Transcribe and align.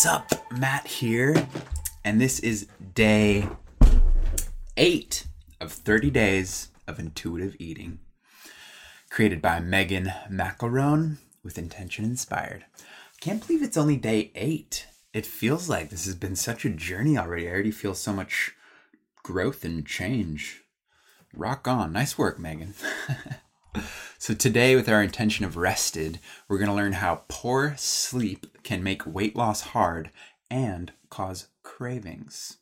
What's 0.00 0.14
up? 0.14 0.50
Matt 0.50 0.86
here, 0.86 1.46
and 2.06 2.18
this 2.18 2.38
is 2.38 2.68
day 2.94 3.46
eight 4.78 5.26
of 5.60 5.70
30 5.72 6.10
days 6.10 6.68
of 6.88 6.98
intuitive 6.98 7.54
eating, 7.58 7.98
created 9.10 9.42
by 9.42 9.60
Megan 9.60 10.10
Macaron 10.30 11.18
with 11.44 11.58
Intention 11.58 12.06
Inspired. 12.06 12.64
I 12.78 12.84
can't 13.20 13.46
believe 13.46 13.62
it's 13.62 13.76
only 13.76 13.98
day 13.98 14.32
eight. 14.34 14.86
It 15.12 15.26
feels 15.26 15.68
like 15.68 15.90
this 15.90 16.06
has 16.06 16.14
been 16.14 16.34
such 16.34 16.64
a 16.64 16.70
journey 16.70 17.18
already. 17.18 17.46
I 17.46 17.52
already 17.52 17.70
feel 17.70 17.94
so 17.94 18.14
much 18.14 18.54
growth 19.22 19.66
and 19.66 19.84
change. 19.84 20.62
Rock 21.34 21.68
on. 21.68 21.92
Nice 21.92 22.16
work, 22.16 22.38
Megan. 22.38 22.72
So, 24.22 24.34
today, 24.34 24.76
with 24.76 24.86
our 24.86 25.02
intention 25.02 25.46
of 25.46 25.56
rested, 25.56 26.18
we're 26.46 26.58
going 26.58 26.68
to 26.68 26.74
learn 26.74 26.92
how 26.92 27.22
poor 27.28 27.74
sleep 27.78 28.62
can 28.62 28.82
make 28.82 29.06
weight 29.06 29.34
loss 29.34 29.62
hard 29.62 30.10
and 30.50 30.92
cause 31.08 31.46
cravings. 31.62 32.58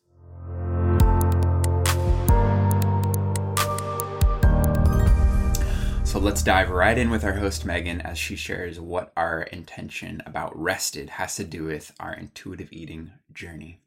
So, 6.05 6.17
let's 6.17 6.41
dive 6.41 6.69
right 6.69 6.97
in 6.97 7.09
with 7.09 7.25
our 7.25 7.33
host 7.33 7.65
Megan 7.65 7.99
as 7.99 8.17
she 8.17 8.37
shares 8.37 8.79
what 8.79 9.11
our 9.17 9.41
intention 9.41 10.23
about 10.25 10.57
rested 10.57 11.09
has 11.09 11.35
to 11.35 11.43
do 11.43 11.65
with 11.65 11.91
our 11.99 12.13
intuitive 12.13 12.71
eating 12.71 13.11
journey. 13.33 13.81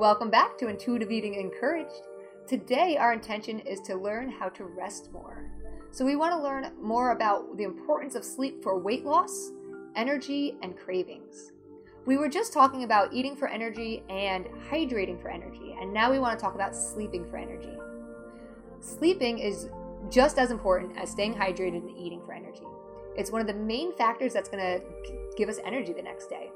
Welcome 0.00 0.30
back 0.30 0.56
to 0.56 0.68
Intuitive 0.68 1.10
Eating 1.12 1.34
Encouraged. 1.34 2.06
Today, 2.46 2.96
our 2.96 3.12
intention 3.12 3.58
is 3.58 3.80
to 3.80 3.96
learn 3.96 4.30
how 4.30 4.48
to 4.48 4.64
rest 4.64 5.12
more. 5.12 5.52
So, 5.90 6.06
we 6.06 6.16
want 6.16 6.32
to 6.32 6.42
learn 6.42 6.72
more 6.80 7.10
about 7.10 7.58
the 7.58 7.64
importance 7.64 8.14
of 8.14 8.24
sleep 8.24 8.62
for 8.62 8.78
weight 8.78 9.04
loss, 9.04 9.50
energy, 9.96 10.56
and 10.62 10.74
cravings. 10.74 11.52
We 12.06 12.16
were 12.16 12.30
just 12.30 12.54
talking 12.54 12.84
about 12.84 13.12
eating 13.12 13.36
for 13.36 13.46
energy 13.46 14.02
and 14.08 14.46
hydrating 14.70 15.20
for 15.20 15.28
energy, 15.28 15.76
and 15.78 15.92
now 15.92 16.10
we 16.10 16.18
want 16.18 16.38
to 16.38 16.42
talk 16.42 16.54
about 16.54 16.74
sleeping 16.74 17.28
for 17.28 17.36
energy. 17.36 17.76
Sleeping 18.80 19.38
is 19.38 19.68
just 20.08 20.38
as 20.38 20.50
important 20.50 20.96
as 20.96 21.10
staying 21.10 21.34
hydrated 21.34 21.76
and 21.76 21.98
eating 21.98 22.22
for 22.24 22.32
energy. 22.32 22.64
It's 23.18 23.30
one 23.30 23.42
of 23.42 23.46
the 23.46 23.52
main 23.52 23.94
factors 23.96 24.32
that's 24.32 24.48
going 24.48 24.64
to 24.64 24.82
give 25.36 25.50
us 25.50 25.58
energy 25.62 25.92
the 25.92 26.00
next 26.00 26.30
day. 26.30 26.48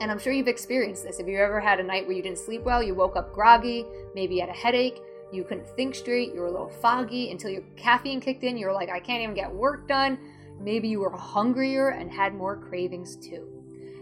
And 0.00 0.10
I'm 0.10 0.18
sure 0.18 0.32
you've 0.32 0.48
experienced 0.48 1.04
this. 1.04 1.20
If 1.20 1.26
you 1.26 1.38
ever 1.38 1.60
had 1.60 1.80
a 1.80 1.82
night 1.82 2.06
where 2.06 2.16
you 2.16 2.22
didn't 2.22 2.38
sleep 2.38 2.62
well, 2.62 2.82
you 2.82 2.94
woke 2.94 3.16
up 3.16 3.32
groggy, 3.32 3.84
maybe 4.14 4.34
you 4.34 4.40
had 4.40 4.50
a 4.50 4.52
headache, 4.52 5.00
you 5.32 5.44
couldn't 5.44 5.68
think 5.76 5.94
straight, 5.94 6.34
you 6.34 6.40
were 6.40 6.46
a 6.46 6.50
little 6.50 6.68
foggy 6.68 7.30
until 7.30 7.50
your 7.50 7.62
caffeine 7.76 8.20
kicked 8.20 8.44
in, 8.44 8.56
you 8.56 8.66
were 8.66 8.72
like, 8.72 8.90
I 8.90 9.00
can't 9.00 9.22
even 9.22 9.34
get 9.34 9.52
work 9.52 9.88
done. 9.88 10.18
Maybe 10.60 10.88
you 10.88 11.00
were 11.00 11.10
hungrier 11.10 11.90
and 11.90 12.10
had 12.10 12.34
more 12.34 12.56
cravings 12.56 13.16
too. 13.16 13.48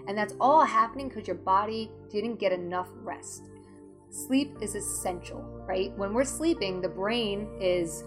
And 0.09 0.19
that's 0.19 0.35
all 0.41 0.65
happening 0.65 1.09
because 1.09 1.27
your 1.27 1.37
body 1.37 1.91
didn't 2.11 2.37
get 2.37 2.53
enough 2.53 2.89
rest. 2.97 3.49
Sleep 4.11 4.57
is 4.61 4.75
essential, 4.75 5.41
right? 5.67 5.97
When 5.97 6.13
we're 6.13 6.25
sleeping, 6.25 6.81
the 6.81 6.89
brain 6.89 7.49
is 7.61 8.05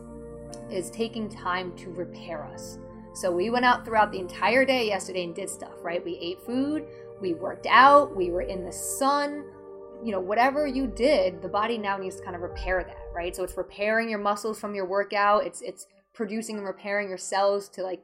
is 0.69 0.89
taking 0.91 1.27
time 1.27 1.75
to 1.75 1.89
repair 1.89 2.45
us. 2.45 2.77
So 3.13 3.31
we 3.31 3.49
went 3.49 3.65
out 3.65 3.85
throughout 3.85 4.11
the 4.11 4.19
entire 4.19 4.65
day 4.65 4.87
yesterday 4.87 5.23
and 5.23 5.33
did 5.33 5.49
stuff, 5.49 5.73
right? 5.81 6.03
We 6.03 6.17
ate 6.21 6.39
food, 6.45 6.85
we 7.21 7.33
worked 7.33 7.67
out, 7.69 8.15
we 8.15 8.29
were 8.29 8.41
in 8.41 8.65
the 8.65 8.71
sun, 8.71 9.45
you 10.03 10.11
know, 10.11 10.19
whatever 10.19 10.67
you 10.67 10.87
did, 10.87 11.41
the 11.41 11.47
body 11.47 11.77
now 11.77 11.97
needs 11.97 12.17
to 12.17 12.23
kind 12.23 12.35
of 12.35 12.41
repair 12.41 12.83
that, 12.83 12.97
right? 13.13 13.35
So 13.35 13.43
it's 13.43 13.57
repairing 13.57 14.09
your 14.09 14.19
muscles 14.19 14.59
from 14.59 14.75
your 14.75 14.85
workout, 14.85 15.45
it's 15.45 15.61
it's 15.61 15.87
producing 16.13 16.57
and 16.57 16.65
repairing 16.65 17.09
your 17.09 17.17
cells 17.17 17.67
to 17.69 17.83
like, 17.83 18.01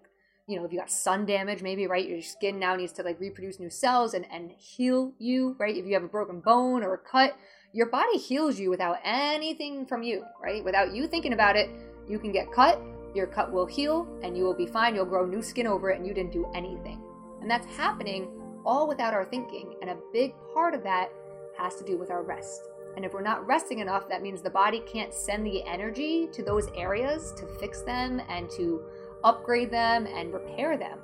you 0.47 0.57
know, 0.57 0.65
if 0.65 0.71
you 0.73 0.79
got 0.79 0.91
sun 0.91 1.25
damage, 1.25 1.61
maybe, 1.61 1.87
right? 1.87 2.07
Your 2.07 2.21
skin 2.21 2.59
now 2.59 2.75
needs 2.75 2.91
to 2.93 3.03
like 3.03 3.19
reproduce 3.19 3.59
new 3.59 3.69
cells 3.69 4.13
and, 4.13 4.25
and 4.31 4.51
heal 4.51 5.13
you, 5.17 5.55
right? 5.59 5.75
If 5.75 5.85
you 5.85 5.93
have 5.93 6.03
a 6.03 6.07
broken 6.07 6.41
bone 6.41 6.83
or 6.83 6.93
a 6.93 6.97
cut, 6.97 7.37
your 7.73 7.85
body 7.85 8.17
heals 8.17 8.59
you 8.59 8.69
without 8.69 8.97
anything 9.03 9.85
from 9.85 10.03
you, 10.03 10.25
right? 10.43 10.63
Without 10.63 10.93
you 10.93 11.07
thinking 11.07 11.33
about 11.33 11.55
it, 11.55 11.69
you 12.07 12.19
can 12.19 12.31
get 12.31 12.51
cut, 12.51 12.81
your 13.15 13.27
cut 13.27 13.51
will 13.51 13.65
heal, 13.65 14.07
and 14.23 14.35
you 14.37 14.43
will 14.43 14.53
be 14.53 14.65
fine. 14.65 14.93
You'll 14.93 15.05
grow 15.05 15.25
new 15.25 15.41
skin 15.41 15.67
over 15.67 15.89
it, 15.89 15.97
and 15.97 16.05
you 16.05 16.13
didn't 16.13 16.33
do 16.33 16.51
anything. 16.53 17.01
And 17.41 17.49
that's 17.49 17.65
happening 17.77 18.40
all 18.65 18.87
without 18.87 19.13
our 19.13 19.25
thinking. 19.25 19.75
And 19.81 19.89
a 19.89 19.97
big 20.13 20.33
part 20.53 20.73
of 20.73 20.83
that 20.83 21.09
has 21.57 21.75
to 21.75 21.83
do 21.83 21.97
with 21.97 22.11
our 22.11 22.23
rest. 22.23 22.67
And 22.95 23.05
if 23.05 23.13
we're 23.13 23.21
not 23.21 23.45
resting 23.47 23.79
enough, 23.79 24.09
that 24.09 24.21
means 24.21 24.41
the 24.41 24.49
body 24.49 24.81
can't 24.91 25.13
send 25.13 25.45
the 25.45 25.63
energy 25.63 26.27
to 26.33 26.43
those 26.43 26.67
areas 26.75 27.33
to 27.37 27.45
fix 27.59 27.81
them 27.81 28.21
and 28.27 28.49
to 28.51 28.81
upgrade 29.23 29.71
them 29.71 30.05
and 30.07 30.33
repair 30.33 30.77
them. 30.77 30.99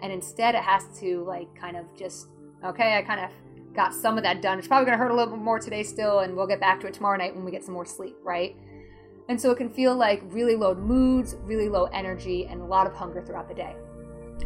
And 0.00 0.12
instead, 0.12 0.54
it 0.54 0.62
has 0.62 0.84
to, 1.00 1.24
like, 1.24 1.54
kind 1.54 1.76
of 1.76 1.86
just, 1.96 2.28
okay, 2.64 2.98
I 2.98 3.02
kind 3.02 3.20
of 3.20 3.30
got 3.74 3.94
some 3.94 4.18
of 4.18 4.22
that 4.24 4.42
done. 4.42 4.58
It's 4.58 4.68
probably 4.68 4.86
going 4.86 4.98
to 4.98 5.02
hurt 5.02 5.10
a 5.10 5.14
little 5.14 5.34
bit 5.34 5.42
more 5.42 5.58
today 5.58 5.82
still, 5.82 6.18
and 6.20 6.36
we'll 6.36 6.46
get 6.46 6.60
back 6.60 6.80
to 6.80 6.86
it 6.86 6.94
tomorrow 6.94 7.16
night 7.16 7.34
when 7.34 7.44
we 7.44 7.50
get 7.50 7.64
some 7.64 7.74
more 7.74 7.86
sleep, 7.86 8.16
right? 8.22 8.56
And 9.28 9.40
so 9.40 9.50
it 9.50 9.56
can 9.56 9.70
feel 9.70 9.96
like 9.96 10.22
really 10.26 10.56
low 10.56 10.74
moods, 10.74 11.36
really 11.44 11.70
low 11.70 11.84
energy, 11.86 12.46
and 12.46 12.60
a 12.60 12.64
lot 12.64 12.86
of 12.86 12.92
hunger 12.92 13.22
throughout 13.22 13.48
the 13.48 13.54
day. 13.54 13.74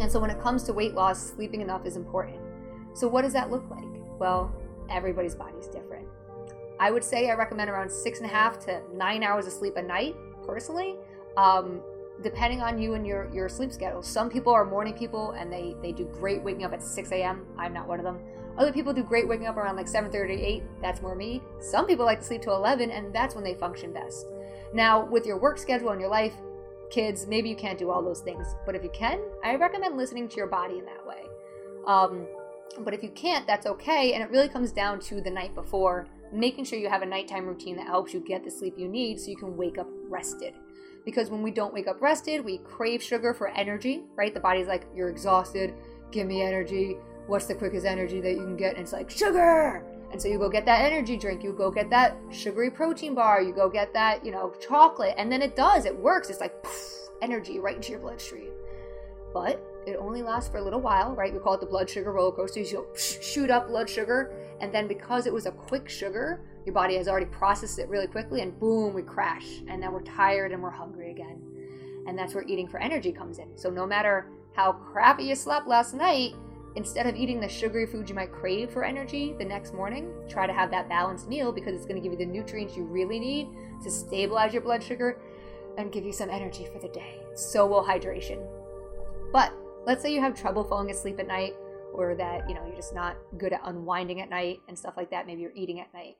And 0.00 0.10
so 0.10 0.20
when 0.20 0.30
it 0.30 0.40
comes 0.40 0.62
to 0.64 0.72
weight 0.72 0.94
loss, 0.94 1.32
sleeping 1.32 1.60
enough 1.60 1.86
is 1.86 1.96
important. 1.96 2.38
So 2.94 3.08
what 3.08 3.22
does 3.22 3.32
that 3.32 3.50
look 3.50 3.68
like? 3.70 3.84
Well, 4.18 4.54
everybody's 4.90 5.34
body 5.34 5.56
is 5.58 5.66
different. 5.66 6.06
I 6.80 6.90
would 6.90 7.02
say 7.02 7.30
I 7.30 7.34
recommend 7.34 7.70
around 7.70 7.90
six 7.90 8.20
and 8.20 8.30
a 8.30 8.32
half 8.32 8.58
to 8.66 8.80
nine 8.94 9.22
hours 9.22 9.46
of 9.46 9.52
sleep 9.52 9.76
a 9.76 9.82
night, 9.82 10.14
personally, 10.46 10.96
um, 11.36 11.80
depending 12.22 12.62
on 12.62 12.78
you 12.80 12.94
and 12.94 13.06
your, 13.06 13.32
your 13.32 13.48
sleep 13.48 13.72
schedule. 13.72 14.02
Some 14.02 14.30
people 14.30 14.52
are 14.52 14.64
morning 14.64 14.94
people 14.94 15.32
and 15.32 15.52
they, 15.52 15.74
they 15.82 15.92
do 15.92 16.04
great 16.04 16.42
waking 16.42 16.64
up 16.64 16.72
at 16.72 16.82
6 16.82 17.12
a.m. 17.12 17.46
I'm 17.56 17.72
not 17.72 17.88
one 17.88 17.98
of 17.98 18.04
them. 18.04 18.20
Other 18.56 18.72
people 18.72 18.92
do 18.92 19.04
great 19.04 19.28
waking 19.28 19.46
up 19.46 19.56
around 19.56 19.76
like 19.76 19.86
7.30 19.86 20.30
8. 20.30 20.62
That's 20.82 21.00
more 21.00 21.14
me. 21.14 21.42
Some 21.60 21.86
people 21.86 22.04
like 22.04 22.20
to 22.20 22.26
sleep 22.26 22.42
till 22.42 22.56
11 22.56 22.90
and 22.90 23.12
that's 23.12 23.34
when 23.34 23.44
they 23.44 23.54
function 23.54 23.92
best. 23.92 24.26
Now, 24.72 25.04
with 25.04 25.26
your 25.26 25.38
work 25.38 25.58
schedule 25.58 25.90
and 25.90 26.00
your 26.00 26.10
life, 26.10 26.34
kids, 26.90 27.26
maybe 27.26 27.48
you 27.48 27.56
can't 27.56 27.78
do 27.78 27.90
all 27.90 28.02
those 28.02 28.20
things. 28.20 28.54
But 28.66 28.74
if 28.74 28.82
you 28.82 28.90
can, 28.90 29.20
I 29.44 29.54
recommend 29.56 29.96
listening 29.96 30.28
to 30.28 30.36
your 30.36 30.46
body 30.46 30.78
in 30.78 30.84
that 30.84 31.06
way. 31.06 31.22
Um, 31.86 32.26
but 32.80 32.94
if 32.94 33.02
you 33.02 33.10
can't, 33.10 33.46
that's 33.46 33.66
okay. 33.66 34.12
And 34.12 34.22
it 34.22 34.30
really 34.30 34.48
comes 34.48 34.72
down 34.72 35.00
to 35.00 35.20
the 35.20 35.30
night 35.30 35.54
before, 35.54 36.06
making 36.32 36.64
sure 36.64 36.78
you 36.78 36.88
have 36.88 37.02
a 37.02 37.06
nighttime 37.06 37.46
routine 37.46 37.76
that 37.76 37.86
helps 37.86 38.12
you 38.12 38.20
get 38.20 38.44
the 38.44 38.50
sleep 38.50 38.74
you 38.76 38.88
need 38.88 39.18
so 39.18 39.30
you 39.30 39.36
can 39.36 39.56
wake 39.56 39.78
up 39.78 39.88
rested. 40.08 40.54
Because 41.04 41.30
when 41.30 41.42
we 41.42 41.50
don't 41.50 41.72
wake 41.72 41.88
up 41.88 42.02
rested, 42.02 42.44
we 42.44 42.58
crave 42.58 43.02
sugar 43.02 43.32
for 43.32 43.48
energy, 43.48 44.02
right? 44.14 44.34
The 44.34 44.40
body's 44.40 44.66
like, 44.66 44.86
you're 44.94 45.08
exhausted, 45.08 45.74
give 46.10 46.26
me 46.26 46.42
energy. 46.42 46.96
What's 47.26 47.46
the 47.46 47.54
quickest 47.54 47.86
energy 47.86 48.20
that 48.20 48.32
you 48.32 48.44
can 48.44 48.56
get? 48.56 48.74
And 48.74 48.82
it's 48.82 48.92
like, 48.92 49.10
sugar! 49.10 49.84
And 50.10 50.20
so 50.20 50.28
you 50.28 50.38
go 50.38 50.48
get 50.48 50.64
that 50.66 50.82
energy 50.82 51.16
drink, 51.16 51.44
you 51.44 51.52
go 51.52 51.70
get 51.70 51.90
that 51.90 52.16
sugary 52.30 52.70
protein 52.70 53.14
bar, 53.14 53.42
you 53.42 53.52
go 53.52 53.68
get 53.68 53.92
that, 53.92 54.24
you 54.24 54.32
know, 54.32 54.52
chocolate, 54.66 55.14
and 55.18 55.30
then 55.30 55.42
it 55.42 55.54
does, 55.54 55.84
it 55.84 55.96
works. 55.96 56.30
It's 56.30 56.40
like 56.40 56.62
poof, 56.62 57.10
energy 57.20 57.58
right 57.58 57.76
into 57.76 57.90
your 57.90 58.00
bloodstream. 58.00 58.50
But 59.34 59.62
it 59.86 59.96
only 59.96 60.22
lasts 60.22 60.50
for 60.50 60.58
a 60.58 60.62
little 60.62 60.80
while, 60.80 61.14
right? 61.14 61.32
We 61.32 61.38
call 61.38 61.54
it 61.54 61.60
the 61.60 61.66
blood 61.66 61.90
sugar 61.90 62.12
roller 62.12 62.32
coaster. 62.32 62.60
You'll 62.60 62.86
shoot 62.96 63.50
up 63.50 63.68
blood 63.68 63.88
sugar, 63.88 64.32
and 64.60 64.74
then 64.74 64.88
because 64.88 65.26
it 65.26 65.32
was 65.32 65.46
a 65.46 65.52
quick 65.52 65.88
sugar, 65.88 66.40
your 66.64 66.74
body 66.74 66.96
has 66.96 67.08
already 67.08 67.26
processed 67.26 67.78
it 67.78 67.88
really 67.88 68.06
quickly, 68.06 68.40
and 68.40 68.58
boom, 68.58 68.94
we 68.94 69.02
crash. 69.02 69.62
And 69.68 69.82
then 69.82 69.92
we're 69.92 70.02
tired 70.02 70.52
and 70.52 70.62
we're 70.62 70.70
hungry 70.70 71.10
again. 71.10 71.42
And 72.06 72.18
that's 72.18 72.34
where 72.34 72.44
eating 72.44 72.66
for 72.66 72.78
energy 72.78 73.12
comes 73.12 73.38
in. 73.38 73.56
So 73.56 73.68
no 73.70 73.86
matter 73.86 74.26
how 74.54 74.72
crappy 74.72 75.24
you 75.24 75.34
slept 75.34 75.66
last 75.66 75.94
night, 75.94 76.34
instead 76.76 77.06
of 77.06 77.16
eating 77.16 77.40
the 77.40 77.48
sugary 77.48 77.86
food 77.86 78.08
you 78.08 78.14
might 78.14 78.32
crave 78.32 78.70
for 78.70 78.84
energy 78.84 79.34
the 79.38 79.44
next 79.44 79.74
morning, 79.74 80.12
try 80.28 80.46
to 80.46 80.52
have 80.52 80.70
that 80.70 80.88
balanced 80.88 81.28
meal 81.28 81.52
because 81.52 81.74
it's 81.74 81.86
going 81.86 81.96
to 81.96 82.02
give 82.02 82.12
you 82.12 82.24
the 82.24 82.32
nutrients 82.32 82.76
you 82.76 82.84
really 82.84 83.18
need 83.18 83.48
to 83.82 83.90
stabilize 83.90 84.52
your 84.52 84.62
blood 84.62 84.82
sugar 84.82 85.20
and 85.76 85.92
give 85.92 86.04
you 86.04 86.12
some 86.12 86.30
energy 86.30 86.66
for 86.72 86.78
the 86.78 86.88
day. 86.88 87.20
So 87.34 87.66
will 87.66 87.84
hydration. 87.84 88.44
But 89.32 89.52
let's 89.86 90.02
say 90.02 90.12
you 90.12 90.20
have 90.20 90.38
trouble 90.38 90.64
falling 90.64 90.90
asleep 90.90 91.18
at 91.18 91.26
night 91.26 91.54
or 91.94 92.14
that, 92.16 92.48
you 92.48 92.54
know, 92.54 92.64
you're 92.66 92.76
just 92.76 92.94
not 92.94 93.16
good 93.38 93.52
at 93.52 93.60
unwinding 93.64 94.20
at 94.20 94.28
night 94.28 94.60
and 94.68 94.78
stuff 94.78 94.96
like 94.96 95.10
that, 95.10 95.26
maybe 95.26 95.42
you're 95.42 95.52
eating 95.54 95.80
at 95.80 95.92
night. 95.94 96.16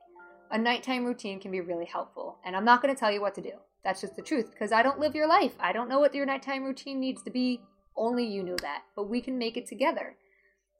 A 0.51 0.57
nighttime 0.57 1.05
routine 1.05 1.39
can 1.39 1.51
be 1.51 1.61
really 1.61 1.85
helpful. 1.85 2.37
And 2.43 2.55
I'm 2.55 2.65
not 2.65 2.81
going 2.81 2.93
to 2.93 2.99
tell 2.99 3.11
you 3.11 3.21
what 3.21 3.35
to 3.35 3.41
do. 3.41 3.51
That's 3.83 4.01
just 4.01 4.15
the 4.15 4.21
truth 4.21 4.51
because 4.51 4.71
I 4.71 4.81
don't 4.81 4.99
live 4.99 5.15
your 5.15 5.27
life. 5.27 5.53
I 5.59 5.71
don't 5.71 5.89
know 5.89 5.99
what 5.99 6.13
your 6.15 6.25
nighttime 6.25 6.63
routine 6.63 6.99
needs 6.99 7.21
to 7.23 7.29
be. 7.29 7.61
Only 7.95 8.25
you 8.25 8.43
know 8.43 8.57
that. 8.61 8.83
But 8.95 9.09
we 9.09 9.21
can 9.21 9.37
make 9.37 9.57
it 9.57 9.67
together. 9.67 10.15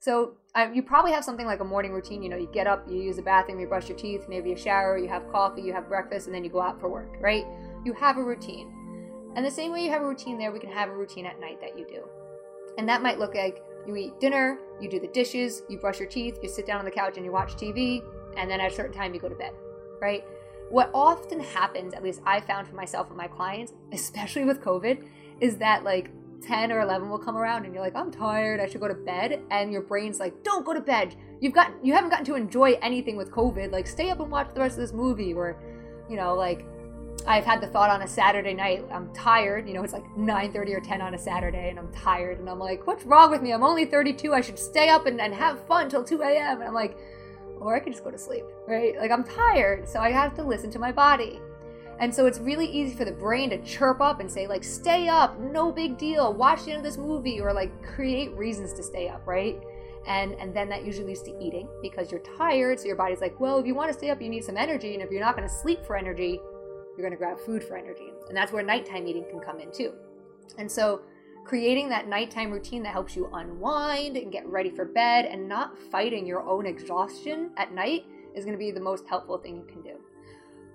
So 0.00 0.32
um, 0.54 0.74
you 0.74 0.82
probably 0.82 1.12
have 1.12 1.24
something 1.24 1.46
like 1.46 1.60
a 1.60 1.64
morning 1.64 1.92
routine. 1.92 2.22
You 2.22 2.30
know, 2.30 2.38
you 2.38 2.48
get 2.52 2.66
up, 2.66 2.86
you 2.88 3.00
use 3.00 3.16
the 3.16 3.22
bathroom, 3.22 3.60
you 3.60 3.66
brush 3.66 3.88
your 3.88 3.98
teeth, 3.98 4.26
maybe 4.28 4.48
you 4.48 4.56
shower, 4.56 4.96
you 4.96 5.08
have 5.08 5.30
coffee, 5.30 5.60
you 5.60 5.74
have 5.74 5.88
breakfast, 5.88 6.26
and 6.26 6.34
then 6.34 6.42
you 6.42 6.48
go 6.48 6.62
out 6.62 6.80
for 6.80 6.88
work, 6.88 7.16
right? 7.20 7.46
You 7.84 7.92
have 7.92 8.16
a 8.16 8.24
routine. 8.24 8.72
And 9.36 9.44
the 9.44 9.50
same 9.50 9.72
way 9.72 9.84
you 9.84 9.90
have 9.90 10.00
a 10.00 10.06
routine 10.06 10.38
there, 10.38 10.50
we 10.50 10.58
can 10.58 10.72
have 10.72 10.88
a 10.88 10.96
routine 10.96 11.26
at 11.26 11.38
night 11.38 11.60
that 11.60 11.78
you 11.78 11.86
do. 11.86 12.02
And 12.78 12.88
that 12.88 13.02
might 13.02 13.18
look 13.18 13.34
like 13.34 13.62
you 13.86 13.94
eat 13.94 14.18
dinner, 14.20 14.58
you 14.80 14.88
do 14.88 14.98
the 14.98 15.08
dishes, 15.08 15.62
you 15.68 15.78
brush 15.78 15.98
your 15.98 16.08
teeth, 16.08 16.38
you 16.42 16.48
sit 16.48 16.66
down 16.66 16.78
on 16.78 16.86
the 16.86 16.90
couch 16.90 17.16
and 17.16 17.24
you 17.24 17.30
watch 17.30 17.52
TV, 17.54 18.02
and 18.38 18.50
then 18.50 18.58
at 18.58 18.72
a 18.72 18.74
certain 18.74 18.94
time 18.94 19.12
you 19.12 19.20
go 19.20 19.28
to 19.28 19.34
bed, 19.34 19.52
right? 20.00 20.24
What 20.70 20.90
often 20.94 21.40
happens, 21.40 21.92
at 21.92 22.02
least 22.02 22.22
I 22.24 22.40
found 22.40 22.66
for 22.66 22.74
myself 22.74 23.08
and 23.08 23.18
my 23.18 23.28
clients, 23.28 23.74
especially 23.92 24.44
with 24.44 24.62
COVID, 24.62 25.04
is 25.40 25.58
that 25.58 25.84
like 25.84 26.10
10 26.42 26.72
or 26.72 26.80
11 26.80 27.08
will 27.08 27.18
come 27.18 27.36
around 27.36 27.64
and 27.64 27.74
you're 27.74 27.82
like, 27.82 27.96
I'm 27.96 28.10
tired, 28.10 28.60
I 28.60 28.66
should 28.66 28.80
go 28.80 28.88
to 28.88 28.94
bed. 28.94 29.42
And 29.50 29.72
your 29.72 29.82
brain's 29.82 30.18
like, 30.18 30.42
don't 30.42 30.64
go 30.64 30.72
to 30.72 30.80
bed. 30.80 31.14
You've 31.40 31.52
got, 31.52 31.72
you 31.82 31.92
haven't 31.92 32.10
gotten 32.10 32.24
to 32.26 32.34
enjoy 32.34 32.78
anything 32.82 33.16
with 33.16 33.30
COVID. 33.30 33.72
Like, 33.72 33.86
stay 33.86 34.10
up 34.10 34.20
and 34.20 34.30
watch 34.30 34.48
the 34.54 34.60
rest 34.60 34.74
of 34.74 34.80
this 34.80 34.92
movie. 34.92 35.34
Or, 35.34 35.60
you 36.08 36.16
know, 36.16 36.34
like, 36.34 36.64
I've 37.26 37.44
had 37.44 37.60
the 37.60 37.66
thought 37.66 37.90
on 37.90 38.02
a 38.02 38.08
Saturday 38.08 38.54
night, 38.54 38.84
I'm 38.90 39.12
tired. 39.12 39.68
You 39.68 39.74
know, 39.74 39.82
it's 39.82 39.92
like 39.92 40.06
9:30 40.16 40.74
or 40.74 40.80
10 40.80 41.00
on 41.02 41.14
a 41.14 41.18
Saturday, 41.18 41.68
and 41.68 41.78
I'm 41.78 41.92
tired, 41.92 42.38
and 42.38 42.48
I'm 42.48 42.58
like, 42.58 42.86
what's 42.86 43.04
wrong 43.04 43.30
with 43.30 43.42
me? 43.42 43.52
I'm 43.52 43.62
only 43.62 43.84
32. 43.84 44.32
I 44.32 44.40
should 44.40 44.58
stay 44.58 44.88
up 44.88 45.06
and, 45.06 45.20
and 45.20 45.34
have 45.34 45.64
fun 45.66 45.88
till 45.90 46.02
2 46.02 46.22
a.m. 46.22 46.60
And 46.60 46.68
I'm 46.68 46.74
like, 46.74 46.96
or 47.60 47.76
I 47.76 47.80
could 47.80 47.92
just 47.92 48.04
go 48.04 48.10
to 48.10 48.18
sleep, 48.18 48.44
right? 48.66 48.96
Like 48.96 49.10
I'm 49.10 49.24
tired, 49.24 49.88
so 49.88 50.00
I 50.00 50.10
have 50.10 50.34
to 50.36 50.42
listen 50.42 50.70
to 50.72 50.78
my 50.78 50.92
body. 50.92 51.40
And 52.00 52.14
so 52.14 52.24
it's 52.24 52.38
really 52.38 52.66
easy 52.66 52.96
for 52.96 53.04
the 53.04 53.12
brain 53.12 53.50
to 53.50 53.62
chirp 53.62 54.00
up 54.00 54.20
and 54.20 54.30
say, 54.30 54.46
like, 54.46 54.64
stay 54.64 55.06
up, 55.06 55.38
no 55.38 55.70
big 55.70 55.98
deal, 55.98 56.32
watch 56.32 56.64
the 56.64 56.72
end 56.72 56.78
of 56.78 56.84
this 56.84 56.96
movie, 56.96 57.40
or 57.40 57.52
like 57.52 57.70
create 57.82 58.32
reasons 58.32 58.72
to 58.72 58.82
stay 58.82 59.08
up, 59.08 59.26
right? 59.26 59.60
And 60.06 60.32
and 60.34 60.56
then 60.56 60.70
that 60.70 60.84
usually 60.84 61.08
leads 61.08 61.22
to 61.24 61.38
eating 61.38 61.68
because 61.82 62.10
you're 62.10 62.22
tired. 62.38 62.80
So 62.80 62.86
your 62.86 62.96
body's 62.96 63.20
like, 63.20 63.38
well, 63.38 63.58
if 63.58 63.66
you 63.66 63.74
want 63.74 63.92
to 63.92 63.98
stay 63.98 64.08
up, 64.08 64.22
you 64.22 64.30
need 64.30 64.44
some 64.44 64.56
energy. 64.56 64.94
And 64.94 65.02
if 65.02 65.10
you're 65.10 65.20
not 65.20 65.36
to 65.36 65.48
sleep 65.48 65.84
for 65.84 65.94
energy, 65.94 66.40
you're 66.96 67.02
to 67.10 67.16
grab 67.16 67.38
food 67.38 67.62
for 67.62 67.76
energy. 67.76 68.12
And 68.28 68.36
that's 68.36 68.50
where 68.50 68.62
nighttime 68.62 69.06
eating 69.06 69.24
can 69.30 69.40
come 69.40 69.60
in 69.60 69.70
too. 69.70 69.92
And 70.56 70.70
so 70.70 71.02
creating 71.44 71.90
that 71.90 72.08
nighttime 72.08 72.50
routine 72.50 72.82
that 72.82 72.92
helps 72.92 73.14
you 73.14 73.28
unwind 73.34 74.16
and 74.16 74.32
get 74.32 74.46
ready 74.46 74.70
for 74.70 74.84
bed 74.84 75.26
and 75.26 75.48
not 75.48 75.76
fighting 75.90 76.26
your 76.26 76.42
own 76.42 76.64
exhaustion 76.64 77.50
at 77.56 77.72
night 77.72 78.04
is 78.34 78.44
going 78.44 78.54
to 78.54 78.58
be 78.58 78.70
the 78.70 78.80
most 78.80 79.06
helpful 79.06 79.38
thing 79.38 79.56
you 79.56 79.64
can 79.64 79.82
do. 79.82 79.98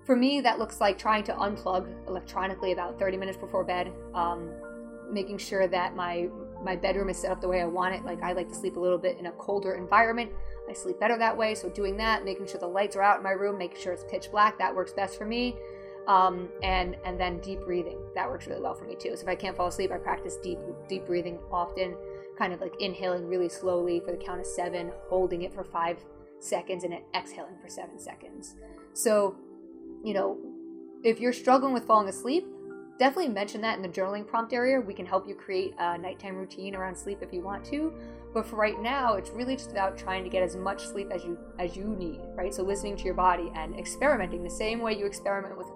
For 0.05 0.15
me, 0.15 0.39
that 0.41 0.59
looks 0.59 0.79
like 0.79 0.99
trying 0.99 1.23
to 1.23 1.33
unplug 1.33 2.07
electronically 2.07 2.71
about 2.71 2.99
30 2.99 3.17
minutes 3.17 3.37
before 3.37 3.63
bed, 3.63 3.91
um, 4.13 4.51
making 5.11 5.39
sure 5.39 5.67
that 5.67 5.95
my 5.95 6.29
my 6.63 6.75
bedroom 6.75 7.09
is 7.09 7.17
set 7.17 7.31
up 7.31 7.41
the 7.41 7.47
way 7.47 7.61
I 7.61 7.65
want 7.65 7.95
it. 7.95 8.05
Like 8.05 8.21
I 8.23 8.33
like 8.33 8.49
to 8.49 8.55
sleep 8.55 8.77
a 8.77 8.79
little 8.79 8.97
bit 8.97 9.17
in 9.19 9.25
a 9.25 9.31
colder 9.33 9.73
environment. 9.73 10.31
I 10.69 10.73
sleep 10.73 10.99
better 10.99 11.17
that 11.17 11.35
way. 11.35 11.53
So 11.53 11.69
doing 11.69 11.97
that, 11.97 12.23
making 12.23 12.47
sure 12.47 12.59
the 12.59 12.67
lights 12.67 12.95
are 12.95 13.01
out 13.01 13.17
in 13.17 13.23
my 13.23 13.31
room, 13.31 13.57
making 13.57 13.79
sure 13.81 13.93
it's 13.93 14.05
pitch 14.09 14.31
black, 14.31 14.57
that 14.57 14.73
works 14.73 14.93
best 14.93 15.17
for 15.17 15.25
me. 15.25 15.55
Um, 16.07 16.49
and 16.61 16.97
and 17.03 17.19
then 17.19 17.39
deep 17.39 17.61
breathing 17.65 17.97
that 18.13 18.29
works 18.29 18.45
really 18.45 18.61
well 18.61 18.75
for 18.75 18.85
me 18.85 18.95
too. 18.95 19.15
So 19.15 19.23
if 19.23 19.27
I 19.27 19.35
can't 19.35 19.57
fall 19.57 19.67
asleep, 19.67 19.91
I 19.91 19.97
practice 19.97 20.37
deep 20.37 20.59
deep 20.87 21.07
breathing 21.07 21.39
often, 21.51 21.95
kind 22.37 22.53
of 22.53 22.61
like 22.61 22.79
inhaling 22.79 23.27
really 23.27 23.49
slowly 23.49 23.99
for 23.99 24.11
the 24.11 24.17
count 24.17 24.39
of 24.39 24.45
seven, 24.45 24.91
holding 25.09 25.41
it 25.41 25.51
for 25.51 25.63
five 25.63 25.97
seconds, 26.39 26.83
and 26.83 26.93
then 26.93 27.01
exhaling 27.15 27.57
for 27.59 27.69
seven 27.69 27.99
seconds. 27.99 28.55
So 28.93 29.35
you 30.05 30.13
know, 30.13 30.37
if 31.03 31.19
you're 31.19 31.33
struggling 31.33 31.73
with 31.73 31.85
falling 31.85 32.07
asleep, 32.07 32.45
definitely 32.99 33.33
mention 33.33 33.59
that 33.61 33.75
in 33.75 33.81
the 33.81 33.89
journaling 33.89 34.25
prompt 34.25 34.53
area. 34.53 34.79
We 34.79 34.93
can 34.93 35.05
help 35.05 35.27
you 35.27 35.35
create 35.35 35.73
a 35.79 35.97
nighttime 35.97 36.35
routine 36.35 36.75
around 36.75 36.95
sleep 36.95 37.19
if 37.21 37.33
you 37.33 37.41
want 37.41 37.65
to. 37.65 37.91
But 38.33 38.45
for 38.45 38.57
right 38.57 38.79
now, 38.81 39.15
it's 39.15 39.29
really 39.29 39.55
just 39.55 39.71
about 39.71 39.97
trying 39.97 40.23
to 40.23 40.29
get 40.29 40.43
as 40.43 40.55
much 40.55 40.85
sleep 40.85 41.09
as 41.11 41.23
you 41.23 41.37
as 41.57 41.75
you 41.75 41.95
need, 41.97 42.19
right? 42.35 42.53
So 42.53 42.63
listening 42.63 42.97
to 42.97 43.03
your 43.03 43.13
body 43.13 43.51
and 43.55 43.77
experimenting 43.79 44.43
the 44.43 44.49
same 44.49 44.79
way 44.79 44.97
you 44.97 45.05
experiment 45.05 45.57
with 45.57 45.67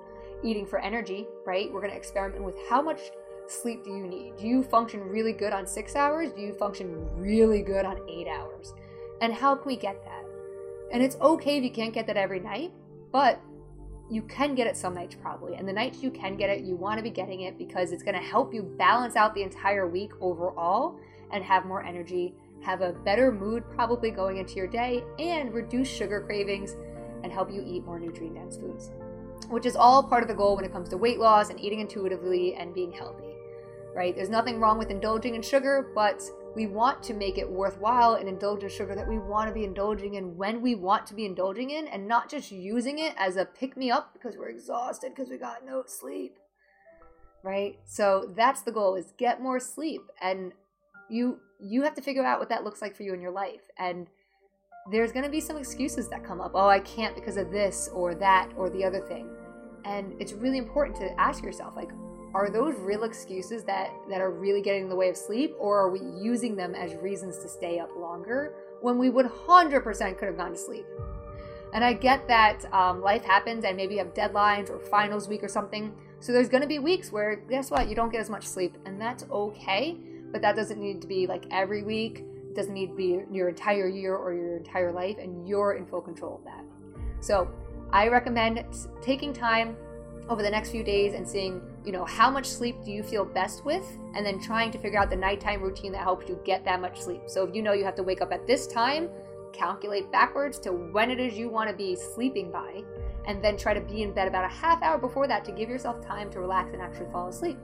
eating 0.44 0.66
for 0.66 0.80
energy, 0.80 1.26
right? 1.46 1.72
We're 1.72 1.82
going 1.82 1.92
to 1.92 1.98
experiment 1.98 2.44
with 2.44 2.56
how 2.70 2.82
much 2.82 3.00
sleep 3.48 3.84
do 3.84 3.92
you 3.92 4.08
need? 4.08 4.38
Do 4.38 4.46
you 4.48 4.64
function 4.64 5.02
really 5.02 5.34
good 5.34 5.54
on 5.54 5.66
6 5.66 5.96
hours? 5.96 6.32
Do 6.32 6.42
you 6.42 6.54
function 6.54 6.96
really 7.18 7.62
good 7.62 7.86
on 7.86 8.00
8 8.08 8.28
hours? 8.28 8.74
And 9.22 9.34
how 9.34 9.56
can 9.56 9.66
we 9.66 9.76
get 9.76 10.04
that? 10.04 10.26
And 10.92 11.02
it's 11.04 11.18
okay 11.20 11.58
if 11.58 11.64
you 11.64 11.72
can't 11.72 11.94
get 11.94 12.08
that 12.08 12.18
every 12.18 12.40
night, 12.40 12.72
but 13.12 13.42
you 14.10 14.24
can 14.24 14.56
get 14.56 14.68
it 14.68 14.76
some 14.76 14.96
nights 14.96 15.16
probably. 15.22 15.56
And 15.56 15.68
the 15.68 15.74
nights 15.74 16.02
you 16.02 16.10
can 16.10 16.36
get 16.36 16.50
it, 16.50 16.64
you 16.64 16.76
want 16.76 16.98
to 16.98 17.04
be 17.04 17.10
getting 17.10 17.42
it 17.42 17.58
because 17.58 17.92
it's 17.92 18.04
going 18.04 18.16
to 18.16 18.22
help 18.22 18.54
you 18.54 18.64
balance 18.64 19.16
out 19.16 19.36
the 19.36 19.44
entire 19.44 19.88
week 19.88 20.12
overall 20.20 21.00
and 21.32 21.44
have 21.44 21.66
more 21.66 21.84
energy, 21.84 22.34
have 22.62 22.82
a 22.82 22.94
better 22.94 23.32
mood 23.32 23.64
probably 23.70 24.10
going 24.10 24.38
into 24.38 24.56
your 24.56 24.68
day, 24.68 25.04
and 25.20 25.54
reduce 25.54 25.88
sugar 25.88 26.22
cravings 26.22 26.76
and 27.24 27.32
help 27.32 27.52
you 27.52 27.64
eat 27.66 27.86
more 27.86 28.00
nutrient 28.00 28.36
dense 28.36 28.58
foods, 28.58 28.92
which 29.50 29.66
is 29.66 29.76
all 29.76 30.02
part 30.02 30.24
of 30.24 30.28
the 30.28 30.36
goal 30.36 30.56
when 30.56 30.66
it 30.66 30.72
comes 30.72 30.90
to 30.90 30.98
weight 30.98 31.20
loss 31.20 31.50
and 31.50 31.60
eating 31.60 31.80
intuitively 31.80 32.56
and 32.56 32.74
being 32.74 32.92
healthy, 32.92 33.36
right? 33.94 34.16
There's 34.16 34.30
nothing 34.30 34.60
wrong 34.60 34.80
with 34.80 34.90
indulging 34.90 35.36
in 35.36 35.42
sugar, 35.42 35.92
but 35.94 36.24
we 36.60 36.68
want 36.68 37.02
to 37.04 37.14
make 37.14 37.38
it 37.38 37.50
worthwhile 37.50 38.16
and 38.16 38.28
indulge 38.28 38.64
in 38.64 38.70
sugar 38.70 38.94
that 38.94 39.08
we 39.08 39.18
want 39.18 39.48
to 39.48 39.54
be 39.54 39.64
indulging 39.64 40.16
in 40.16 40.36
when 40.36 40.62
we 40.62 40.76
want 40.76 41.08
to 41.08 41.14
be 41.14 41.26
indulging 41.26 41.70
in 41.70 41.88
and 41.88 42.08
not 42.08 42.30
just 42.30 42.52
using 42.52 43.00
it 43.00 43.14
as 43.18 43.38
a 43.38 43.46
pick 43.46 43.78
me 43.78 43.90
up 43.90 44.12
because 44.14 44.36
we're 44.38 44.50
exhausted 44.50 45.14
because 45.16 45.30
we 45.30 45.38
got 45.38 45.66
no 45.66 45.84
sleep 45.88 46.38
right? 47.44 47.80
So 47.86 48.32
that's 48.36 48.62
the 48.62 48.72
goal 48.72 48.96
is 48.96 49.14
get 49.18 49.42
more 49.42 49.60
sleep. 49.60 50.02
And 50.22 50.54
you 51.10 51.40
you 51.60 51.84
have 51.84 51.96
to 51.96 52.02
figure 52.02 52.26
out 52.26 52.40
what 52.40 52.50
that 52.50 52.64
looks 52.64 52.82
like 52.82 52.96
for 52.96 53.04
you 53.04 53.14
in 53.14 53.22
your 53.22 53.32
life. 53.32 53.62
And 53.78 54.08
there's 54.92 55.12
going 55.12 55.26
to 55.26 55.32
be 55.32 55.42
some 55.42 55.58
excuses 55.58 56.10
that 56.10 56.24
come 56.24 56.42
up. 56.42 56.52
Oh 56.54 56.70
i 56.70 56.80
can't 56.80 57.16
because 57.16 57.38
of 57.38 57.52
this 57.52 57.90
or 57.94 58.16
that 58.16 58.50
or 58.56 58.70
the 58.70 58.84
other 58.84 59.02
thing. 59.02 59.30
And 59.86 60.14
it's 60.20 60.34
really 60.34 60.58
important 60.58 60.98
to 60.98 61.20
ask 61.20 61.44
yourself 61.44 61.76
like 61.76 61.90
are 62.34 62.50
those 62.50 62.76
real 62.80 63.04
excuses 63.04 63.64
that 63.64 63.92
that 64.10 64.22
are 64.22 64.32
really 64.32 64.62
getting 64.62 64.84
in 64.84 64.90
the 64.90 64.96
way 64.96 65.10
of 65.10 65.18
sleep 65.18 65.56
or 65.60 65.80
are 65.80 65.90
we 65.90 66.00
using 66.22 66.56
them 66.56 66.76
as 66.76 66.96
reasons 66.96 67.38
to 67.40 67.48
stay 67.48 67.80
up 67.80 67.90
longer 67.98 68.54
when 68.82 68.98
we 68.98 69.10
would 69.10 69.26
100% 69.26 70.18
could 70.18 70.28
have 70.28 70.38
gone 70.38 70.52
to 70.52 70.58
sleep? 70.58 70.86
And 71.74 71.84
i 71.84 71.94
get 71.94 72.28
that 72.28 72.66
um, 72.74 73.02
life 73.02 73.24
happens 73.24 73.64
and 73.64 73.78
maybe 73.78 73.96
you 73.96 74.00
have 74.00 74.14
deadlines 74.14 74.70
or 74.70 74.80
finals 74.80 75.28
week 75.28 75.44
or 75.44 75.48
something 75.48 75.94
so 76.20 76.32
there's 76.32 76.50
going 76.50 76.62
to 76.62 76.68
be 76.68 76.80
weeks 76.80 77.12
where 77.12 77.36
guess 77.36 77.70
what 77.70 77.88
you 77.88 77.96
don't 77.96 78.12
get 78.12 78.22
as 78.22 78.30
much 78.30 78.46
sleep 78.46 78.76
and 78.86 79.00
that's 79.00 79.24
okay 79.32 79.98
but 80.32 80.42
that 80.42 80.56
doesn't 80.56 80.80
need 80.80 81.02
to 81.02 81.08
be 81.08 81.28
like 81.28 81.46
every 81.52 81.84
week 81.84 82.26
it 82.50 82.56
doesn't 82.56 82.74
need 82.74 82.88
to 82.88 82.96
be 82.96 83.22
your 83.32 83.50
entire 83.50 83.88
year 83.88 84.16
or 84.16 84.34
your 84.34 84.58
entire 84.58 84.92
life 84.92 85.18
and 85.20 85.48
you're 85.48 85.74
in 85.74 85.86
full 85.86 86.02
control 86.02 86.38
of 86.38 86.44
that. 86.46 86.64
So 87.20 87.50
i 87.92 88.08
recommend 88.08 88.64
taking 89.02 89.34
time 89.34 89.76
over 90.30 90.44
the 90.44 90.50
next 90.50 90.70
few 90.70 90.84
days 90.84 91.16
and 91.16 91.28
seeing, 91.28 91.62
you 91.84 91.92
know, 91.92 92.06
how 92.06 92.30
much 92.30 92.46
sleep 92.46 92.78
do 92.86 92.92
you 92.92 93.02
feel 93.02 93.26
best 93.26 93.66
with, 93.66 93.86
and 94.16 94.26
then 94.26 94.40
trying 94.40 94.72
to 94.72 94.78
figure 94.78 95.00
out 95.00 95.10
the 95.10 95.16
nighttime 95.16 95.62
routine 95.62 95.92
that 95.92 96.04
helps 96.04 96.30
you 96.30 96.40
get 96.46 96.64
that 96.66 96.80
much 96.80 97.02
sleep. 97.02 97.22
So 97.28 97.46
if 97.46 97.56
you 97.56 97.62
know 97.64 97.74
you 97.74 97.84
have 97.84 97.96
to 97.96 98.04
wake 98.04 98.22
up 98.22 98.32
at 98.32 98.46
this 98.46 98.68
time, 98.68 99.10
calculate 99.52 100.12
backwards 100.12 100.60
to 100.60 100.72
when 100.72 101.10
it 101.10 101.20
is 101.20 101.38
you 101.38 101.50
want 101.50 101.70
to 101.70 101.76
be 101.76 101.96
sleeping 101.96 102.52
by, 102.52 102.84
and 103.26 103.44
then 103.44 103.58
try 103.58 103.74
to 103.74 103.82
be 103.82 104.04
in 104.04 104.14
bed 104.14 104.28
about 104.28 104.46
a 104.46 104.54
half 104.54 104.82
hour 104.84 105.00
before 105.00 105.28
that 105.28 105.44
to 105.46 105.52
give 105.52 105.68
yourself 105.68 106.06
time 106.06 106.32
to 106.32 106.40
relax 106.40 106.74
and 106.74 106.82
actually 106.82 107.12
fall 107.12 107.28
asleep. 107.28 107.58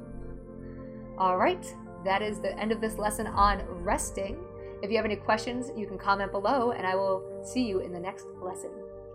All 1.17 1.37
right, 1.37 1.65
that 2.03 2.21
is 2.21 2.39
the 2.39 2.57
end 2.59 2.71
of 2.71 2.81
this 2.81 2.97
lesson 2.97 3.27
on 3.27 3.61
resting. 3.67 4.37
If 4.81 4.89
you 4.89 4.97
have 4.97 5.05
any 5.05 5.15
questions, 5.15 5.71
you 5.77 5.87
can 5.87 5.97
comment 5.97 6.31
below, 6.31 6.71
and 6.71 6.85
I 6.85 6.95
will 6.95 7.41
see 7.43 7.65
you 7.65 7.79
in 7.79 7.93
the 7.93 7.99
next 7.99 8.25
lesson. 8.41 8.71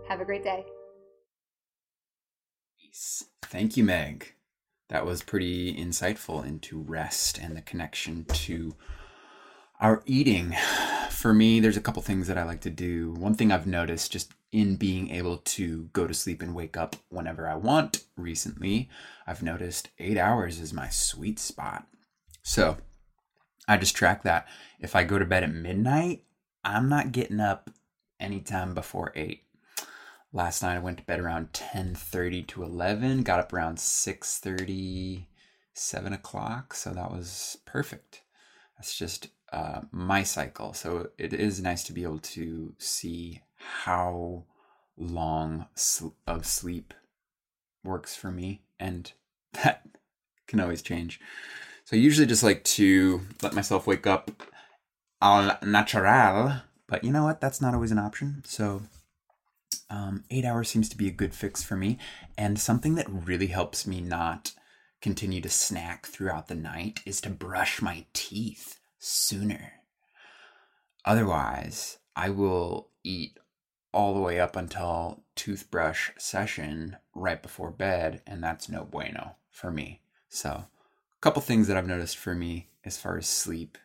Have 0.07 0.21
a 0.21 0.25
great 0.25 0.43
day. 0.43 0.65
Thank 2.91 3.77
you, 3.77 3.83
Meg. 3.83 4.33
That 4.89 5.05
was 5.05 5.23
pretty 5.23 5.73
insightful 5.73 6.45
into 6.45 6.79
rest 6.79 7.37
and 7.37 7.55
the 7.55 7.61
connection 7.61 8.25
to 8.25 8.75
our 9.79 10.03
eating. 10.05 10.55
For 11.09 11.33
me, 11.33 11.59
there's 11.59 11.77
a 11.77 11.81
couple 11.81 12.01
things 12.01 12.27
that 12.27 12.37
I 12.37 12.43
like 12.43 12.61
to 12.61 12.69
do. 12.69 13.11
One 13.11 13.33
thing 13.33 13.51
I've 13.51 13.67
noticed 13.67 14.11
just 14.11 14.33
in 14.51 14.75
being 14.75 15.09
able 15.11 15.37
to 15.37 15.89
go 15.93 16.07
to 16.07 16.13
sleep 16.13 16.41
and 16.41 16.53
wake 16.53 16.75
up 16.75 16.97
whenever 17.09 17.47
I 17.47 17.55
want 17.55 18.03
recently, 18.17 18.89
I've 19.25 19.41
noticed 19.41 19.89
eight 19.97 20.17
hours 20.17 20.59
is 20.59 20.73
my 20.73 20.89
sweet 20.89 21.39
spot. 21.39 21.87
So 22.43 22.77
I 23.67 23.77
just 23.77 23.95
track 23.95 24.23
that. 24.23 24.47
If 24.79 24.95
I 24.95 25.05
go 25.05 25.17
to 25.17 25.25
bed 25.25 25.43
at 25.43 25.53
midnight, 25.53 26.25
I'm 26.63 26.89
not 26.89 27.13
getting 27.13 27.39
up 27.39 27.69
anytime 28.19 28.73
before 28.73 29.13
eight. 29.15 29.43
Last 30.33 30.63
night 30.63 30.75
I 30.75 30.79
went 30.79 30.97
to 30.99 31.03
bed 31.03 31.19
around 31.19 31.51
10:30 31.51 32.47
to 32.47 32.63
11. 32.63 33.23
Got 33.23 33.39
up 33.39 33.51
around 33.51 33.79
6:30, 33.79 35.25
7 35.73 36.13
o'clock. 36.13 36.73
So 36.73 36.91
that 36.91 37.11
was 37.11 37.57
perfect. 37.65 38.21
That's 38.77 38.97
just 38.97 39.27
uh, 39.51 39.81
my 39.91 40.23
cycle. 40.23 40.73
So 40.73 41.09
it 41.17 41.33
is 41.33 41.61
nice 41.61 41.83
to 41.83 41.93
be 41.93 42.03
able 42.03 42.19
to 42.19 42.73
see 42.77 43.41
how 43.57 44.45
long 44.97 45.67
sl- 45.75 46.15
of 46.25 46.45
sleep 46.45 46.93
works 47.83 48.15
for 48.15 48.31
me, 48.31 48.61
and 48.79 49.11
that 49.63 49.85
can 50.47 50.61
always 50.61 50.81
change. 50.81 51.19
So 51.83 51.97
I 51.97 51.99
usually 51.99 52.27
just 52.27 52.43
like 52.43 52.63
to 52.63 53.21
let 53.41 53.53
myself 53.53 53.85
wake 53.85 54.07
up 54.07 54.31
al 55.21 55.57
natural, 55.61 56.61
but 56.87 57.03
you 57.03 57.11
know 57.11 57.25
what? 57.25 57.41
That's 57.41 57.59
not 57.59 57.73
always 57.73 57.91
an 57.91 57.99
option. 57.99 58.43
So 58.45 58.83
um, 59.91 60.23
eight 60.31 60.45
hours 60.45 60.69
seems 60.69 60.87
to 60.89 60.97
be 60.97 61.07
a 61.07 61.11
good 61.11 61.35
fix 61.35 61.61
for 61.61 61.75
me. 61.75 61.99
And 62.37 62.59
something 62.59 62.95
that 62.95 63.09
really 63.09 63.47
helps 63.47 63.85
me 63.85 63.99
not 63.99 64.53
continue 65.01 65.41
to 65.41 65.49
snack 65.49 66.07
throughout 66.07 66.47
the 66.47 66.55
night 66.55 67.01
is 67.05 67.19
to 67.21 67.29
brush 67.29 67.81
my 67.81 68.05
teeth 68.13 68.79
sooner. 68.97 69.73
Otherwise, 71.03 71.97
I 72.15 72.29
will 72.29 72.89
eat 73.03 73.37
all 73.93 74.13
the 74.13 74.21
way 74.21 74.39
up 74.39 74.55
until 74.55 75.23
toothbrush 75.35 76.11
session 76.17 76.95
right 77.13 77.41
before 77.41 77.71
bed, 77.71 78.21
and 78.25 78.41
that's 78.41 78.69
no 78.69 78.85
bueno 78.85 79.35
for 79.49 79.71
me. 79.71 80.01
So, 80.29 80.49
a 80.51 81.19
couple 81.19 81.41
things 81.41 81.67
that 81.67 81.75
I've 81.75 81.87
noticed 81.87 82.15
for 82.15 82.33
me 82.33 82.69
as 82.85 82.97
far 82.97 83.17
as 83.17 83.27
sleep 83.27 83.77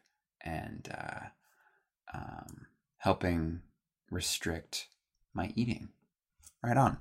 and 0.44 0.88
uh, 0.96 1.26
um, 2.14 2.66
helping 2.98 3.62
restrict 4.10 4.86
my 5.34 5.52
eating. 5.56 5.88
Right 6.66 6.76
on. 6.76 6.98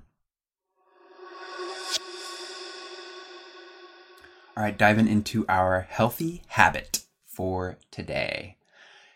All 4.55 4.63
right, 4.63 4.77
diving 4.77 5.07
into 5.07 5.43
our 5.50 5.88
healthy 5.89 6.43
habit 6.50 7.01
for 7.25 7.79
today, 7.89 8.57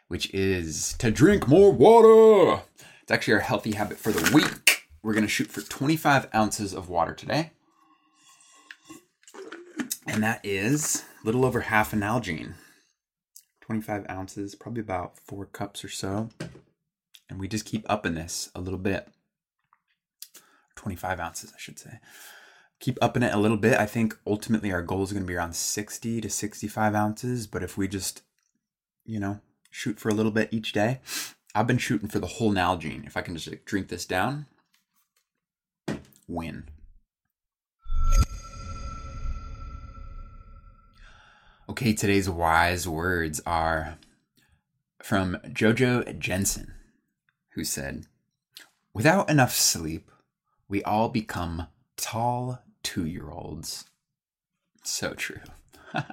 which 0.08 0.34
is 0.34 0.96
to 0.98 1.12
drink 1.12 1.48
more 1.48 1.72
water. 1.72 2.64
It's 3.04 3.12
actually 3.12 3.36
our 3.36 3.42
healthy 3.42 3.74
habit 3.74 4.00
for 4.00 4.12
the 4.12 4.32
week. 4.34 4.88
We're 5.04 5.14
going 5.14 5.24
to 5.24 5.30
shoot 5.30 5.52
for 5.52 5.62
25 5.62 6.30
ounces 6.34 6.74
of 6.74 6.90
water 6.90 7.14
today. 7.14 7.52
And 10.08 10.24
that 10.24 10.44
is 10.44 11.06
a 11.22 11.28
little 11.28 11.46
over 11.46 11.62
half 11.62 11.94
an 11.94 12.00
Nalgene. 12.00 12.56
25 13.62 14.08
ounces, 14.10 14.56
probably 14.56 14.82
about 14.82 15.20
four 15.20 15.46
cups 15.46 15.86
or 15.86 15.90
so. 15.90 16.30
And 17.30 17.40
we 17.40 17.48
just 17.48 17.66
keep 17.66 17.86
upping 17.88 18.16
this 18.16 18.50
a 18.56 18.62
little 18.62 18.80
bit. 18.80 19.10
25 20.80 21.20
ounces, 21.20 21.52
I 21.54 21.60
should 21.60 21.78
say. 21.78 22.00
Keep 22.80 23.00
upping 23.02 23.22
it 23.22 23.34
a 23.34 23.38
little 23.38 23.58
bit. 23.58 23.78
I 23.78 23.86
think 23.86 24.18
ultimately 24.26 24.72
our 24.72 24.82
goal 24.82 25.04
is 25.04 25.12
going 25.12 25.24
to 25.24 25.28
be 25.28 25.36
around 25.36 25.54
60 25.54 26.22
to 26.22 26.30
65 26.30 26.96
ounces. 26.96 27.48
But 27.48 27.64
if 27.64 27.78
we 27.78 27.90
just, 27.90 28.22
you 29.06 29.20
know, 29.20 29.42
shoot 29.70 30.00
for 30.00 30.08
a 30.08 30.14
little 30.14 30.32
bit 30.32 30.54
each 30.54 30.72
day, 30.72 31.02
I've 31.54 31.68
been 31.68 31.80
shooting 31.80 32.08
for 32.08 32.20
the 32.20 32.28
whole 32.28 32.54
Nalgene. 32.54 33.06
If 33.06 33.18
I 33.18 33.22
can 33.22 33.36
just 33.36 33.50
like, 33.50 33.66
drink 33.66 33.90
this 33.90 34.06
down, 34.06 34.46
win. 36.30 36.70
Okay, 41.68 41.92
today's 41.92 42.30
wise 42.30 42.88
words 42.88 43.42
are 43.46 43.98
from 45.04 45.36
Jojo 45.46 46.18
Jensen, 46.18 46.74
who 47.56 47.66
said, 47.66 48.06
Without 48.94 49.30
enough 49.30 49.54
sleep, 49.54 50.10
we 50.70 50.82
all 50.84 51.10
become 51.10 51.68
tall 51.98 52.62
two 52.84 53.06
year 53.06 53.30
olds. 53.30 53.86
So 54.84 55.14
true. 55.14 55.42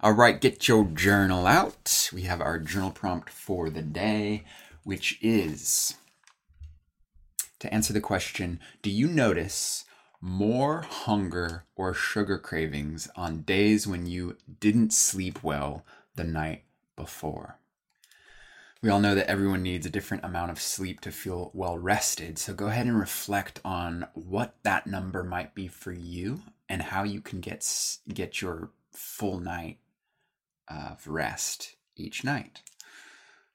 all 0.00 0.12
right, 0.12 0.40
get 0.40 0.66
your 0.66 0.84
journal 0.86 1.46
out. 1.46 2.10
We 2.12 2.22
have 2.22 2.40
our 2.40 2.58
journal 2.58 2.90
prompt 2.90 3.30
for 3.30 3.70
the 3.70 3.82
day, 3.82 4.44
which 4.82 5.18
is 5.22 5.94
to 7.60 7.72
answer 7.72 7.92
the 7.92 8.00
question 8.00 8.58
Do 8.82 8.90
you 8.90 9.06
notice 9.06 9.84
more 10.24 10.80
hunger 10.80 11.64
or 11.76 11.92
sugar 11.92 12.38
cravings 12.38 13.10
on 13.14 13.42
days 13.42 13.86
when 13.86 14.06
you 14.06 14.34
didn't 14.58 14.90
sleep 14.90 15.44
well 15.44 15.84
the 16.14 16.24
night 16.24 16.62
before. 16.96 17.58
We 18.84 18.90
all 18.90 19.00
know 19.00 19.14
that 19.14 19.30
everyone 19.30 19.62
needs 19.62 19.86
a 19.86 19.90
different 19.90 20.26
amount 20.26 20.50
of 20.50 20.60
sleep 20.60 21.00
to 21.00 21.10
feel 21.10 21.50
well 21.54 21.78
rested, 21.78 22.38
so 22.38 22.52
go 22.52 22.66
ahead 22.66 22.84
and 22.84 23.00
reflect 23.00 23.58
on 23.64 24.06
what 24.12 24.56
that 24.62 24.86
number 24.86 25.24
might 25.24 25.54
be 25.54 25.68
for 25.68 25.90
you 25.90 26.42
and 26.68 26.82
how 26.82 27.02
you 27.02 27.22
can 27.22 27.40
get 27.40 27.66
get 28.12 28.42
your 28.42 28.72
full 28.92 29.40
night 29.40 29.78
of 30.68 31.08
rest 31.08 31.76
each 31.96 32.24
night. 32.24 32.60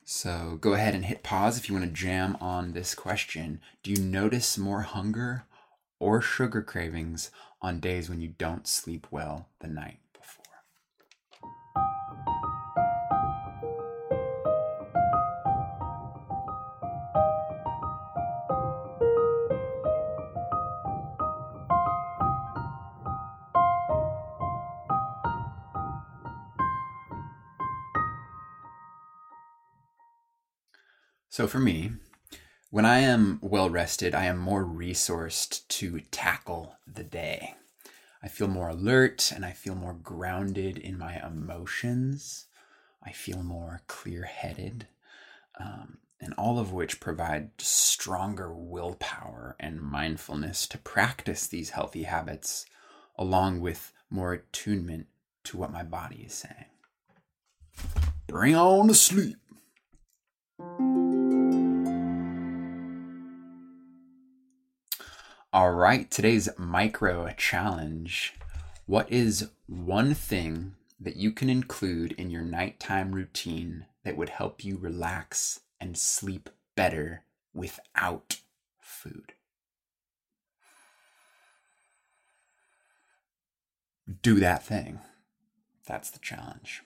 So 0.04 0.58
go 0.60 0.74
ahead 0.74 0.96
and 0.96 1.06
hit 1.06 1.22
pause 1.22 1.60
if 1.60 1.70
you 1.70 1.76
want 1.76 1.86
to 1.86 1.92
jam 1.92 2.36
on 2.42 2.74
this 2.74 2.96
question. 2.96 3.62
Do 3.84 3.92
you 3.92 4.02
notice 4.02 4.58
more 4.58 4.82
hunger 4.82 5.44
or 6.00 6.24
sugar 6.24 6.64
cravings 6.64 7.30
on 7.62 7.80
days 7.80 8.10
when 8.10 8.20
you 8.20 8.30
don't 8.30 8.68
sleep 8.68 9.06
well 9.12 9.50
the 9.60 9.68
night 9.68 10.00
So 31.40 31.48
for 31.48 31.60
me, 31.60 31.92
when 32.70 32.84
I 32.84 33.00
am 33.00 33.40
well 33.42 33.70
rested, 33.70 34.14
I 34.14 34.26
am 34.26 34.38
more 34.38 34.66
resourced 34.66 35.66
to 35.70 36.02
tackle 36.12 36.76
the 36.86 37.06
day. 37.06 37.56
I 38.22 38.28
feel 38.28 38.50
more 38.50 38.68
alert 38.68 39.32
and 39.34 39.46
I 39.46 39.54
feel 39.54 39.74
more 39.74 39.94
grounded 39.94 40.78
in 40.78 40.98
my 40.98 41.26
emotions. 41.26 42.48
I 43.02 43.14
feel 43.14 43.42
more 43.42 43.84
clear 43.88 44.24
headed, 44.24 44.88
um, 45.58 46.00
and 46.20 46.34
all 46.34 46.60
of 46.60 46.74
which 46.74 47.00
provide 47.00 47.52
stronger 47.58 48.54
willpower 48.54 49.56
and 49.62 49.80
mindfulness 49.80 50.68
to 50.68 50.78
practice 50.78 51.48
these 51.48 51.70
healthy 51.70 52.04
habits, 52.04 52.66
along 53.18 53.62
with 53.62 53.94
more 54.10 54.34
attunement 54.34 55.08
to 55.46 55.58
what 55.58 55.72
my 55.72 55.84
body 55.84 56.26
is 56.28 56.34
saying. 56.34 56.66
Bring 58.28 58.56
on 58.56 58.88
the 58.88 58.94
sleep. 58.94 59.38
All 65.52 65.72
right, 65.72 66.12
today's 66.12 66.48
micro 66.60 67.28
challenge. 67.36 68.36
What 68.86 69.12
is 69.12 69.50
one 69.66 70.14
thing 70.14 70.76
that 71.00 71.16
you 71.16 71.32
can 71.32 71.50
include 71.50 72.12
in 72.12 72.30
your 72.30 72.44
nighttime 72.44 73.14
routine 73.14 73.88
that 74.04 74.16
would 74.16 74.30
help 74.30 74.64
you 74.64 74.78
relax 74.78 75.62
and 75.82 75.98
sleep 75.98 76.52
better 76.76 77.24
without 77.52 78.42
food? 78.80 79.34
Do 84.22 84.36
that 84.36 84.64
thing. 84.64 85.00
That's 85.88 86.12
the 86.12 86.20
challenge. 86.20 86.84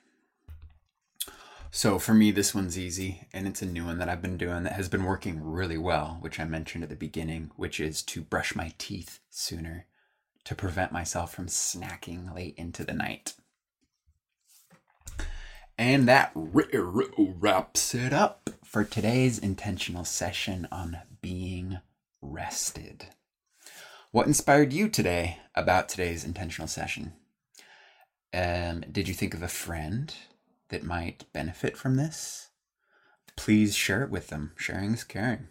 So 1.75 1.97
for 1.97 2.13
me, 2.13 2.29
this 2.29 2.53
one's 2.53 2.77
easy, 2.77 3.27
and 3.33 3.47
it's 3.47 3.63
a 3.63 3.65
new 3.65 3.85
one 3.85 3.97
that 3.97 4.07
I've 4.07 4.21
been 4.21 4.37
doing 4.37 4.61
that 4.61 4.73
has 4.73 4.87
been 4.87 5.05
working 5.05 5.43
really 5.43 5.75
well, 5.75 6.19
which 6.21 6.39
I 6.39 6.45
mentioned 6.45 6.83
at 6.83 6.91
the 6.91 6.95
beginning, 6.95 7.49
which 7.55 7.79
is 7.79 8.03
to 8.03 8.21
brush 8.21 8.55
my 8.55 8.75
teeth 8.77 9.21
sooner 9.31 9.87
to 10.43 10.53
prevent 10.53 10.91
myself 10.91 11.33
from 11.33 11.47
snacking 11.47 12.31
late 12.35 12.53
into 12.59 12.83
the 12.83 12.93
night. 12.93 13.33
And 15.75 16.07
that 16.07 16.31
wraps 16.35 17.95
it 17.95 18.13
up 18.13 18.51
for 18.63 18.83
today's 18.83 19.39
intentional 19.39 20.05
session 20.05 20.67
on 20.71 20.99
being 21.23 21.79
rested. 22.21 23.07
What 24.11 24.27
inspired 24.27 24.73
you 24.73 24.89
today 24.89 25.39
about 25.55 25.89
today's 25.89 26.23
intentional 26.23 26.67
session? 26.67 27.13
Um, 28.31 28.81
did 28.91 29.07
you 29.07 29.15
think 29.15 29.33
of 29.33 29.41
a 29.41 29.47
friend 29.47 30.13
that 30.73 30.83
might 30.83 31.31
benefit 31.33 31.77
from 31.77 31.97
this, 31.97 32.49
please 33.35 33.75
share 33.75 34.01
it 34.01 34.09
with 34.09 34.29
them. 34.29 34.53
Sharing 34.57 34.95
is 34.95 35.03
caring. 35.03 35.47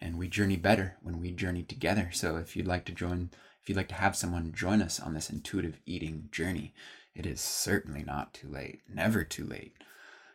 And 0.00 0.16
we 0.16 0.28
journey 0.28 0.56
better 0.56 0.98
when 1.02 1.20
we 1.20 1.32
journey 1.32 1.64
together. 1.64 2.10
So 2.12 2.36
if 2.36 2.54
you'd 2.54 2.68
like 2.68 2.84
to 2.84 2.92
join, 2.92 3.30
if 3.60 3.68
you'd 3.68 3.76
like 3.76 3.88
to 3.88 3.96
have 3.96 4.14
someone 4.14 4.52
join 4.54 4.80
us 4.80 5.00
on 5.00 5.14
this 5.14 5.30
intuitive 5.30 5.80
eating 5.84 6.28
journey, 6.30 6.74
it 7.12 7.26
is 7.26 7.40
certainly 7.40 8.04
not 8.04 8.34
too 8.34 8.48
late, 8.48 8.82
never 8.88 9.24
too 9.24 9.44
late. 9.44 9.74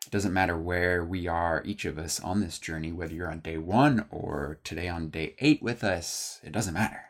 It 0.06 0.12
doesn't 0.12 0.34
matter 0.34 0.58
where 0.58 1.06
we 1.06 1.26
are, 1.28 1.64
each 1.64 1.86
of 1.86 1.98
us 1.98 2.20
on 2.20 2.42
this 2.42 2.60
journey, 2.60 2.92
whether 2.92 3.14
you're 3.14 3.32
on 3.32 3.40
day 3.40 3.58
one 3.58 4.08
or 4.12 4.60
today 4.66 4.90
on 4.90 5.10
day 5.10 5.36
eight 5.40 5.64
with 5.64 5.86
us, 5.86 6.42
it 6.44 6.52
doesn't 6.52 6.74
matter. 6.74 7.02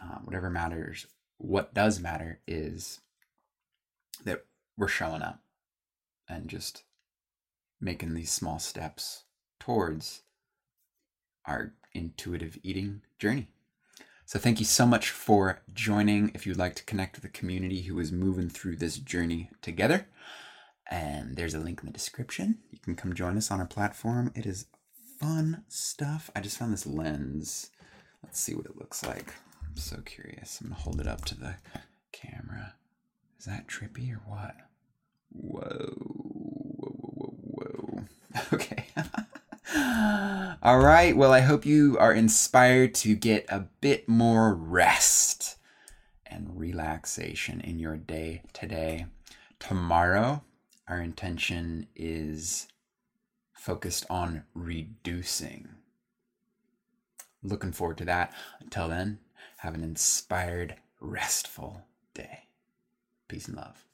Uh, 0.00 0.18
whatever 0.18 0.48
matters, 0.48 1.06
what 1.38 1.74
does 1.74 1.98
matter 1.98 2.38
is 2.46 3.00
that 4.24 4.44
we're 4.76 4.86
showing 4.86 5.22
up 5.22 5.40
and 6.30 6.48
just 6.48 6.84
making 7.80 8.14
these 8.14 8.30
small 8.30 8.58
steps 8.58 9.24
towards 9.58 10.22
our 11.46 11.72
intuitive 11.92 12.58
eating 12.62 13.02
journey. 13.18 13.48
So, 14.24 14.38
thank 14.38 14.60
you 14.60 14.66
so 14.66 14.86
much 14.86 15.10
for 15.10 15.60
joining. 15.74 16.30
If 16.34 16.46
you'd 16.46 16.56
like 16.56 16.76
to 16.76 16.84
connect 16.84 17.16
with 17.16 17.22
the 17.22 17.38
community 17.38 17.82
who 17.82 17.98
is 17.98 18.12
moving 18.12 18.48
through 18.48 18.76
this 18.76 18.96
journey 18.96 19.50
together, 19.60 20.06
and 20.88 21.36
there's 21.36 21.54
a 21.54 21.58
link 21.58 21.80
in 21.80 21.86
the 21.86 21.92
description. 21.92 22.58
You 22.70 22.78
can 22.78 22.94
come 22.94 23.14
join 23.14 23.36
us 23.36 23.50
on 23.50 23.58
our 23.58 23.66
platform. 23.66 24.32
It 24.36 24.46
is 24.46 24.66
fun 25.18 25.64
stuff. 25.68 26.30
I 26.34 26.40
just 26.40 26.58
found 26.58 26.72
this 26.72 26.86
lens. 26.86 27.70
Let's 28.22 28.40
see 28.40 28.54
what 28.54 28.66
it 28.66 28.76
looks 28.76 29.04
like. 29.04 29.34
I'm 29.68 29.76
so 29.76 29.98
curious. 30.04 30.60
I'm 30.60 30.70
to 30.70 30.74
hold 30.74 31.00
it 31.00 31.06
up 31.06 31.24
to 31.26 31.38
the 31.38 31.56
camera. 32.12 32.74
Is 33.38 33.46
that 33.46 33.68
trippy 33.68 34.12
or 34.12 34.20
what? 34.26 34.54
Whoa. 35.32 36.09
Okay. 38.52 38.86
All 40.62 40.78
right. 40.78 41.16
Well, 41.16 41.32
I 41.32 41.40
hope 41.40 41.64
you 41.64 41.96
are 41.98 42.12
inspired 42.12 42.94
to 42.96 43.14
get 43.14 43.46
a 43.48 43.66
bit 43.80 44.08
more 44.08 44.54
rest 44.54 45.56
and 46.26 46.58
relaxation 46.58 47.60
in 47.60 47.78
your 47.78 47.96
day 47.96 48.42
today. 48.52 49.06
Tomorrow, 49.58 50.42
our 50.88 51.00
intention 51.00 51.86
is 51.94 52.66
focused 53.52 54.04
on 54.10 54.44
reducing. 54.54 55.68
Looking 57.42 57.72
forward 57.72 57.98
to 57.98 58.04
that. 58.06 58.34
Until 58.60 58.88
then, 58.88 59.18
have 59.58 59.74
an 59.74 59.84
inspired, 59.84 60.76
restful 61.00 61.82
day. 62.14 62.44
Peace 63.28 63.48
and 63.48 63.56
love. 63.56 63.84